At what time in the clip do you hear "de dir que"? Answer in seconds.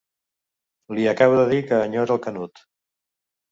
1.41-1.83